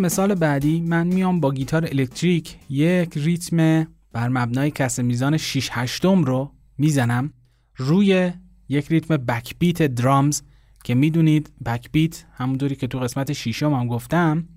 [0.04, 6.24] مثال بعدی من میام با گیتار الکتریک یک ریتم بر مبنای کسر میزان 6 هشتم
[6.24, 7.32] رو می‌زنم
[7.76, 8.32] روی
[8.68, 10.42] یک ریتم بک بیت درامز
[10.84, 14.48] که می‌دونید بک بیت همونطوری که تو قسمت شیشم هم گفتم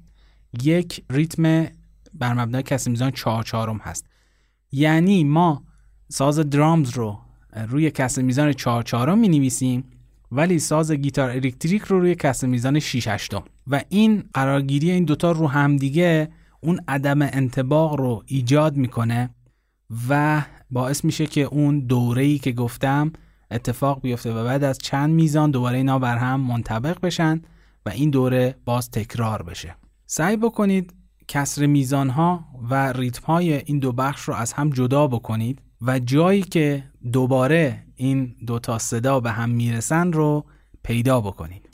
[0.63, 1.43] یک ریتم
[2.13, 4.05] بر مبنای کسر میزان 4 چهارم هست.
[4.71, 5.63] یعنی ما
[6.09, 7.19] ساز درامز رو
[7.67, 9.83] روی کسر میزان 4 چهارم می نویسیم
[10.31, 13.43] ولی ساز گیتار الکتریک رو روی کسر میزان 6 هشتم.
[13.67, 16.29] و این قرارگیری این دوتا رو همدیگه
[16.61, 19.29] اون عدم انتباق رو ایجاد می‌کنه
[20.09, 23.13] و باعث میشه که اون دوره‌ای که گفتم
[23.51, 27.41] اتفاق بیفته و بعد از چند میزان دوباره اینا بر هم منطبق بشن
[27.85, 29.75] و این دوره باز تکرار بشه.
[30.05, 30.93] سعی بکنید
[31.27, 35.99] کسر میزان ها و ریتم های این دو بخش رو از هم جدا بکنید و
[35.99, 40.45] جایی که دوباره این دوتا صدا به هم می‌رسن رو
[40.83, 41.66] پیدا بکنید.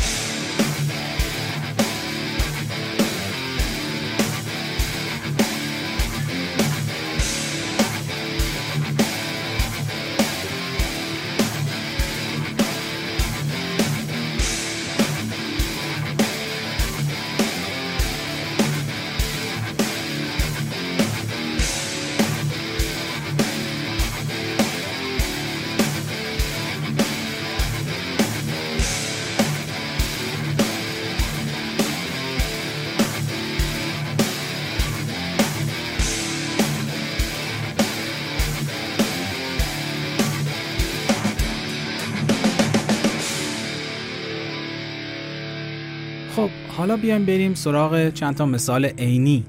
[46.93, 49.43] حالا بیایم بریم سراغ چند تا مثال عینی.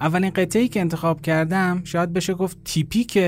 [0.00, 3.18] اولین قطعه ای که انتخاب کردم شاید بشه گفت تیپیک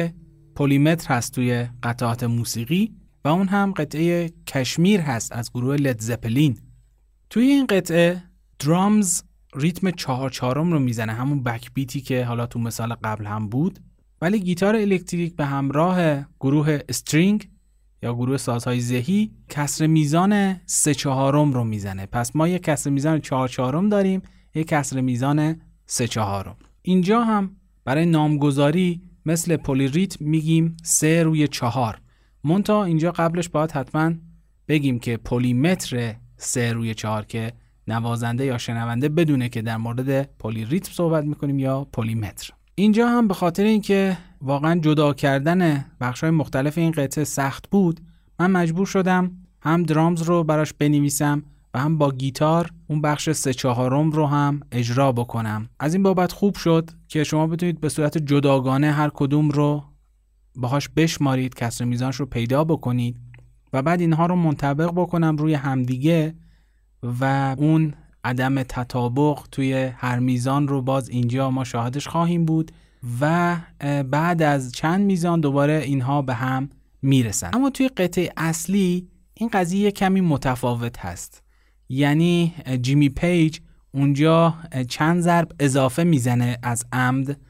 [0.57, 2.93] پلیمتر هست توی قطعات موسیقی
[3.25, 6.59] و اون هم قطعه Kashmir هست از گروه Led Zeppelin
[7.31, 8.23] توی این قطعه
[8.59, 9.23] drums
[9.55, 13.79] ریتم چهار چهارم رو می‌زنه همون backbeat ی که حالا تو مثال قبل هم بود.
[14.21, 17.49] ولی گیتار الکتریک به همراه گروه string
[18.03, 22.07] یا گروه سازهای زهی کسر میزان سه چهارم رو می‌زنه.
[22.07, 24.23] پس ما یک کسر میزان چهار چهارم داریم
[24.55, 26.57] یک کسر میزان سه چهارم.
[26.83, 31.99] اینجا هم برای نامگذاری مثل پولیریت میگیم سه روی چهار.
[32.45, 34.13] مونتا اینجا قبلش باید حتما
[34.69, 37.53] بگیم که پلیمتر سه روی چهار که
[37.89, 43.35] نوازنده یا شنونده بدونه که در مورد پلیریتم صحبت می‌کنیم یا پلیمتر اینجا هم به
[43.35, 48.01] خاطر اینکه واقعا جدا کردن بخش مختلف این قطعه سخت بود.
[48.41, 51.43] من مجبور شدم هم درامز رو براش بنویسم
[51.75, 55.69] و هم با گیتار اون بخش سه چهارم رو هم اجرا بکنم.
[55.81, 59.85] از این بابت خوب شد که شما بتونید به صورت جداگانه هر کدوم رو
[60.57, 63.17] باهاش بشمارید کسر میزانش رو پیدا بکنید
[63.73, 66.35] و بعد اینها رو منطبق بکنم روی همدیگه
[67.03, 72.73] و اون عدم تطابق توی هر میزان رو باز اینجا ما شاهدش خواهیم بود.
[73.21, 73.57] و
[74.11, 76.69] بعد از چند میزان دوباره اینها به هم
[77.03, 77.51] می‌رسن.
[77.53, 81.43] اما توی قطعه اصلی این قضیه کمی متفاوت هست.
[81.89, 83.59] یعنی جیمی پیج
[83.95, 84.55] اونجا
[84.89, 87.41] چند ضرب اضافه می‌زنه از عمد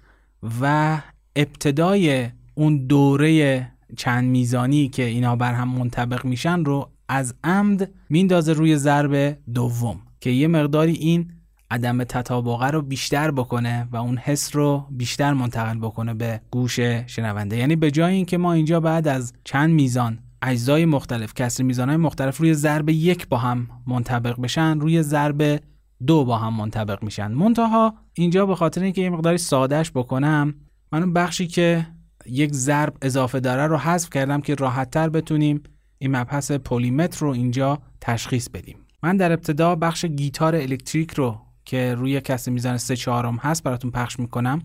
[0.60, 0.98] و
[1.36, 8.52] ابتدای اون دوره چند میزانی که اینا بر هم منطبق میشن رو از عمد میندازه
[8.52, 11.30] روی ضرب دوم که یه مقداری این
[11.72, 17.56] عدم تطابقه رو بیشتر بکنه و اون حس رو بیشتر منتقل بکنه به گوش شنونده.
[17.56, 22.38] یعنی به جای اینکه ما اینجا بعد از چند میزان اجزای مختلف کسر میزانهای مختلف
[22.38, 25.60] روی ضرب یک با هم منطبق بشن روی ضرب
[26.06, 27.26] دو با هم منطبق میشن.
[27.26, 30.54] منتها اینجا به خاطر اینکه یه مقداری سادهش بکنم
[30.92, 31.86] من اون بخشی که
[32.26, 35.62] یک ضرب اضافه داره رو حذف کردم که راحتتر بتونیم
[35.98, 38.76] این مبحث پلیمتر رو اینجا تشخیص بدیم.
[39.02, 43.90] من در ابتدا بخش گیتار الکتریک رو که روی کسی میزان سه چهارم هست براتون
[43.90, 44.62] پخش می‌کنم.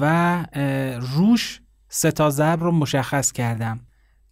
[0.00, 0.44] و
[1.00, 3.80] روش سه تا ضرب رو مشخص کردم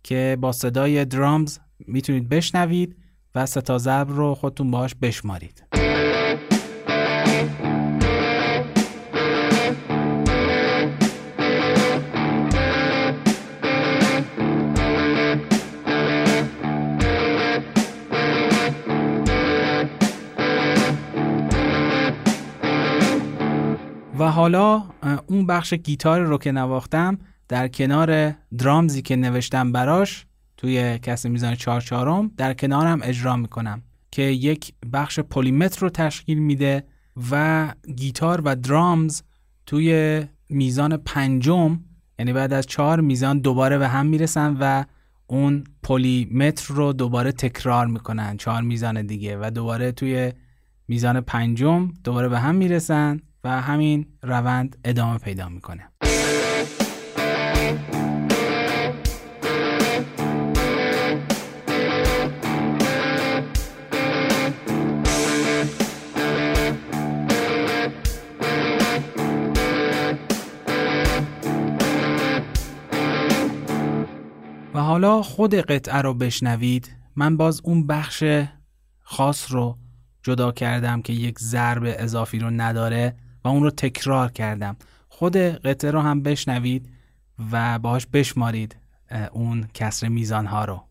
[0.02, 2.96] که با صدای درامز می‌تونید بشنوید
[3.34, 5.64] و سه تا ضرب رو خودتون باهاش بشمارید.
[24.18, 24.82] و حالا
[25.26, 30.26] اون بخش گیتار رو که نواختم در کنار درامزی که نوشتم براش
[30.56, 36.38] توی کس میزان چهار چهارم در کنارم اجرا می‌کنم که یک بخش پلیمتر رو تشکیل
[36.38, 36.84] میده
[37.30, 39.22] و گیتار و درامز
[39.66, 41.80] توی میزان پنجم
[42.18, 44.84] یعنی بعد از چهار میزان دوباره به هم می‌رسن و
[45.26, 50.32] اون پلیمتر رو دوباره تکرار می‌کنن چهار میزان دیگه و دوباره توی
[50.88, 53.20] میزان پنجم دوباره به هم می‌رسن.
[53.46, 55.88] و همین روند ادامه پیدا می‌کنه.
[74.74, 76.96] و حالا خود قطعه رو بشنوید.
[77.16, 78.24] من باز اون بخش
[79.00, 79.78] خاص رو
[80.22, 83.16] جدا کردم که یک ضرب اضافی رو نداره.
[83.46, 84.76] و اون رو تکرار کردم.
[85.08, 86.88] خود قطعه رو هم بشنوید
[87.52, 88.76] و باهاش بشمارید
[89.32, 90.82] اون کسر میزان ها رو.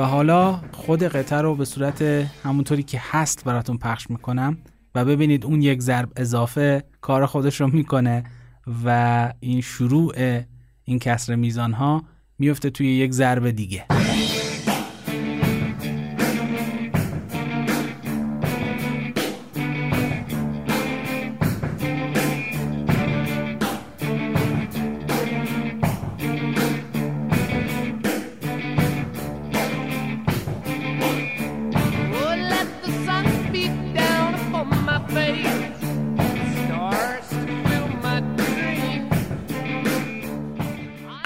[0.00, 2.02] و حالا خود قطعه رو به صورت
[2.44, 4.58] همونطوری که هست براتون پخش می‌کنم
[4.94, 8.24] و ببینید اون یک ضرب اضافه کار خودش رو می‌کنه
[8.84, 10.12] و این شروع
[10.84, 12.04] این کسر میزان ها
[12.38, 13.84] میفته توی یک ضرب دیگه.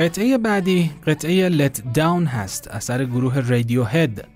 [0.05, 4.28] قطعه بعدی قطعه Let Down هست اثر گروه رادیو هد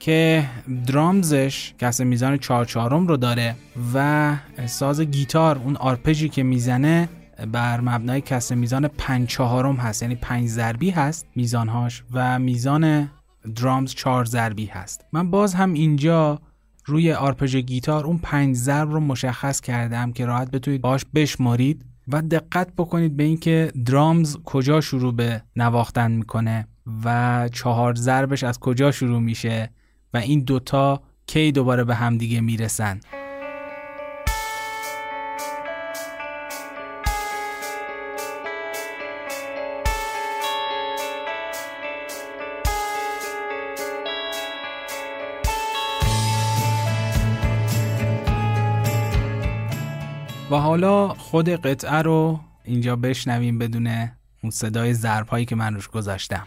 [0.00, 0.44] که
[0.86, 3.54] درامزش کس میزان چهار چهارم رو داره
[3.94, 4.36] و
[4.66, 7.08] ساز گیتار اون آرپژی که می‌زنه
[7.52, 13.10] بر مبنای کسر میزان پنج چهارم هست یعنی پنج ضربی هست میزانهاش و میزان
[13.56, 15.04] درامز چهار ضربی هست.
[15.12, 16.40] من باز هم اینجا
[16.86, 21.84] روی آرپژ گیتار اون پنج ضرب رو مشخص کردم که راحت بتونید باش بشمارید.
[22.08, 26.68] و دقت بکنید به اینکه درامز کجا شروع به نواختن می‌کنه
[27.04, 29.70] و چهار ضربش از کجا شروع میشه
[30.14, 33.00] و این دوتا کی دوباره به همدیگه می‌رسن.
[50.50, 54.10] و حالا خود قطعه رو اینجا بشنویم بدون
[54.42, 56.46] اون صدای ضرب هایی که من روش گذاشتم.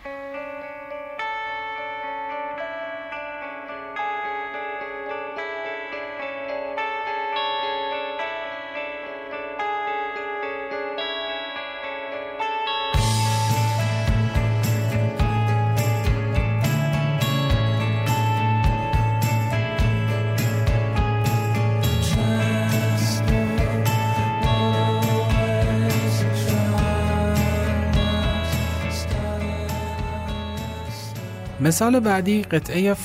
[31.77, 32.97] مثال بعدی قطعه 5-4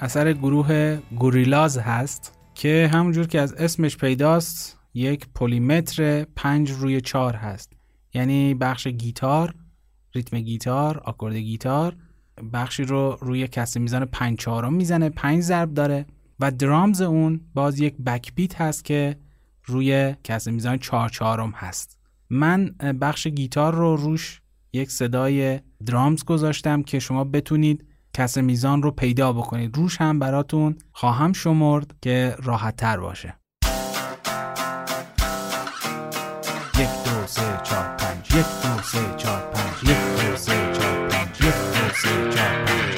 [0.00, 7.36] اثر گروه گوریلاز هست که همونجور که از اسمش پیداست یک پلیمتر 5 روی 4
[7.36, 7.72] هست.
[8.14, 9.54] یعنی بخش گیتار
[10.14, 11.96] ریتم گیتار آکورد گیتار
[12.52, 16.06] بخشی رو روی کسی میزان 5 4 می‌زنه 5 ضرب داره
[16.40, 19.16] و درامز اون باز یک بک بیت هست که
[19.64, 21.98] روی کسی میزان 4 4 هست.
[22.30, 22.66] من
[23.00, 24.40] بخش گیتار رو روش
[24.74, 29.76] یک صدای درامز گذاشتم که شما بتونید کس میزان رو پیدا بکنید.
[29.76, 33.34] روش هم براتون خواهم شمرد که راحت تر باشه.
[36.78, 38.34] یک دو سه چار پنج.
[38.34, 39.90] یک دو سه چار پنج.
[39.90, 41.40] یک دو سه چار پنج.
[41.40, 42.94] یک دو سه چار پنج.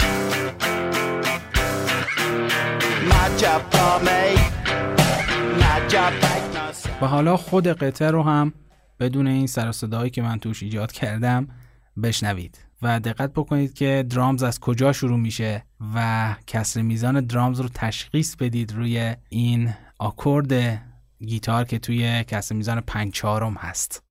[7.03, 8.53] و حالا خود قطعه رو هم
[9.01, 11.49] بدون این سر صدایی که من توش ایجاد کردم
[12.03, 17.69] بشنوید و دقت بکنید که درامز از کجا شروع میشه و کسر میزان درامز رو
[17.75, 20.83] تشخیص بدید روی این آکورد
[21.27, 24.06] گیتار که توی کسر میزان پنج چهارم هست.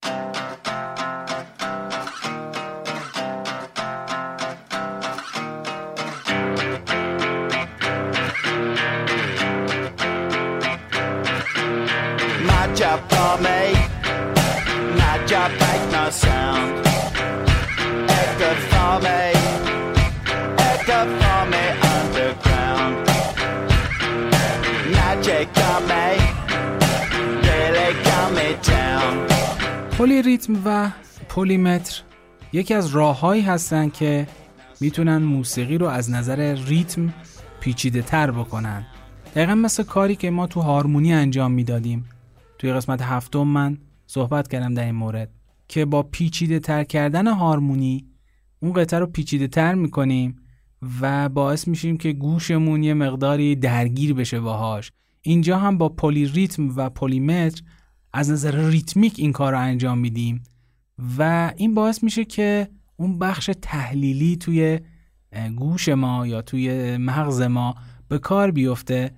[29.98, 30.92] پلی ریتم و
[31.30, 32.02] پلیمتر
[32.54, 34.28] یکی از راههایی هستن که
[34.82, 37.14] می‌تونن موسیقی رو از نظر ریتم
[37.60, 38.86] پیچیده تر بکنن.
[39.36, 42.06] دقیقا مثل کاری که ما تو هارمونی انجام می‌دادیم.
[42.60, 43.78] توی قسمت هفتم من
[44.08, 45.30] صحبت کردم در این مورد
[45.68, 48.06] که با پیچیده تر کردن هارمونی
[48.60, 50.36] اون قطعه رو پیچیده تر می‌کنیم
[51.02, 54.92] و باعث میشیم که گوشمون یه مقداری درگیر بشه باهاش.
[55.22, 57.62] اینجا هم با پلی ریتم و پلیمتر
[58.18, 60.44] از نظر ریتمیک این کار رو انجام میدیم
[61.18, 64.80] و این باعث میشه که اون بخش تحلیلی توی
[65.56, 67.76] گوش ما یا توی مغز ما
[68.08, 69.12] به کار بیفته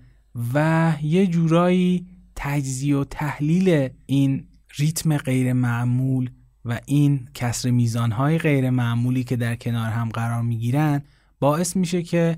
[0.54, 6.30] و یه جورایی تجزیه و تحلیل این ریتم غیر معمول
[6.66, 11.02] و این کسر میزانهای غیر معمولی که در کنار هم قرار می‌گیرن
[11.40, 12.38] باعث میشه که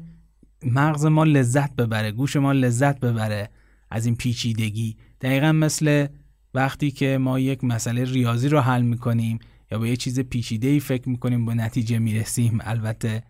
[0.65, 3.49] مغز ما لذت ببره گوش ما لذت ببره
[3.89, 4.97] از این پیچیدگی.
[5.21, 6.07] دقیقا مثل
[6.53, 9.39] وقتی که ما یک مسئله ریاضی رو حل می‌کنیم
[9.71, 13.23] یا به یه چیز پیچیده ای فکر می‌کنیم به نتیجه می‌رسیم البته.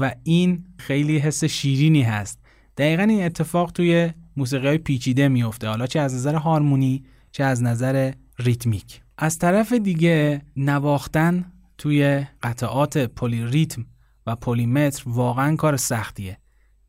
[0.00, 2.40] و این خیلی حس شیرینی هست.
[2.76, 7.62] دقیقا این اتفاق توی موسیقی های پیچیده میفته حالا چه از نظر هارمونی چه از
[7.62, 9.00] نظر ریتمیک.
[9.18, 13.86] از طرف دیگه نواختن توی قطعات پلی ریتم
[14.26, 16.38] و پلیمتر واقعا کار سختیه.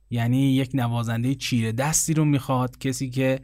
[0.09, 3.39] یعنی یک نوازنده چیره دستی رو می‌خواد کسی که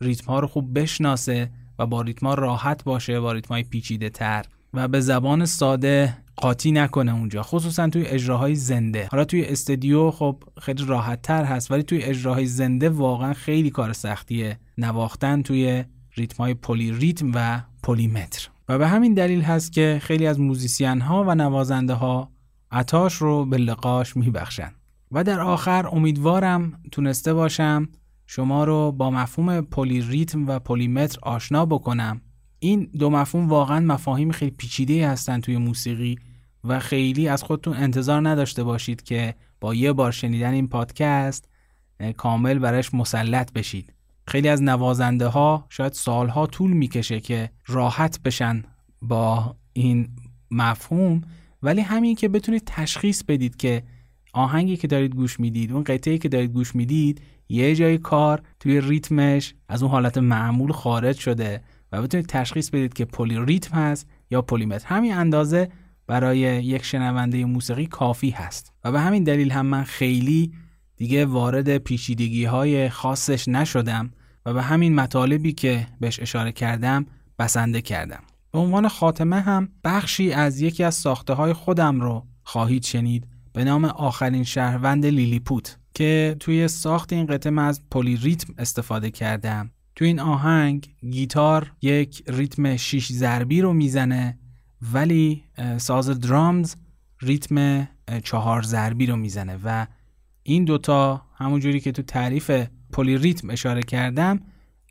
[0.00, 4.88] ریتم ها رو خوب بشناسه و با ریتما راحت باشه با ریتمای پیچیده تر و
[4.88, 9.08] به زبان ساده قاطی نکنه اونجا خصوصا توی اجراهای زنده.
[9.10, 13.92] حالا توی استودیو خب خیلی راحت تر هست ولی توی اجراهای زنده واقعا خیلی کار
[13.92, 15.84] سختیه نواختن توی
[16.16, 21.24] ریتمای پلی ریتم و پلیمتر و به همین دلیل هست که خیلی از موزیسین ها
[21.24, 22.30] و نوازنده ها
[22.70, 24.72] عطاش رو به لقاش میبخشن.
[25.12, 27.88] و در آخر امیدوارم تونسته باشم
[28.26, 32.20] شما رو با مفهوم پلی ریتم و پلیمتر آشنا بکنم.
[32.58, 36.18] این دو مفهوم واقعا مفاهیم خیلی پیچیده هستن توی موسیقی
[36.64, 41.48] و خیلی از خودتون انتظار نداشته باشید که با یه بار شنیدن این پادکست
[42.16, 43.92] کامل برش مسلط بشید.
[44.28, 48.62] خیلی از نوازنده ها شاید سالها طول می‌کشه که راحت بشن
[49.02, 50.08] با این
[50.50, 51.20] مفهوم
[51.62, 53.82] ولی همین که بتونید تشخیص بدید که
[54.36, 58.80] آهنگی که دارید گوش می‌دید اون قطعی که دارید گوش می‌دید یه جای کار توی
[58.80, 61.62] ریتمش از اون حالت معمول خارج شده
[61.92, 65.68] و بتونید تشخیص بدید که پلی ریتم هست یا پلیمتر همین اندازه
[66.06, 68.72] برای یک شنونده موسیقی کافی هست.
[68.84, 70.52] و به همین دلیل هم من خیلی
[70.96, 74.10] دیگه وارد پیچیدگی های خاصش نشدم
[74.46, 77.06] و به همین مطالبی که بهش اشاره کردم
[77.38, 78.22] بسنده کردم.
[78.52, 83.35] به عنوان خاتمه هم بخشی از یکی از ساخته های خودم رو خواهید شنید.
[83.56, 89.10] به نام آخرین شهروند لیلیپوت که توی ساخت این قطعه من از پلی ریتم استفاده
[89.10, 89.70] کردم.
[89.94, 94.38] توی این آهنگ گیتار یک ریتم شیش ضربی رو می‌زنه
[94.92, 95.44] ولی
[95.76, 96.74] ساز درامز
[97.20, 97.88] ریتم
[98.24, 99.86] چهار ضربی رو می‌زنه و
[100.42, 102.50] این دوتا همونجوری که تو تعریف
[102.92, 104.40] پلی ریتم اشاره کردم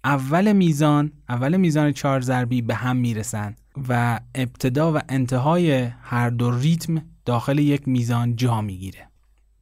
[0.04, 3.56] اول میزان اول میزان چهار ضربی به هم می‌رسن
[3.90, 9.08] و ابتدا و انتهای هر دو ریتم داخل یک میزان جا می‌گیره.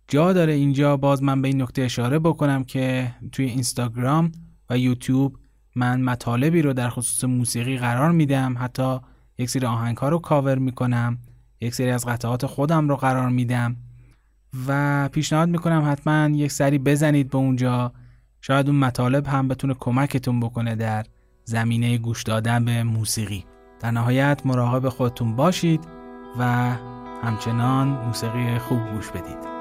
[0.07, 4.31] جا داره اینجا باز من به این نکته اشاره بکنم که توی اینستاگرام
[4.69, 5.37] و یوتیوب
[5.75, 8.55] من مطالبی رو در خصوص موسیقی قرار میدم.
[8.59, 8.99] حتی
[9.37, 11.17] یک سری آهنگ ها رو کاور می‌کنم.
[11.61, 13.75] یک سری از قطعات خودم رو قرار میدم.
[14.67, 17.93] و پیشنهاد می‌کنم حتما یک سری بزنید به اونجا.
[18.41, 21.05] شاید اون مطالب هم بتونه کمکتون بکنه در
[21.43, 23.45] زمینه گوش دادن به موسیقی.
[23.79, 25.87] در نهایت مراقب خودتون باشید
[26.39, 26.75] و
[27.23, 29.52] همچنان موسیقی خوب گوش بدید.